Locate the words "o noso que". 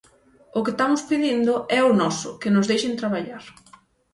1.89-2.53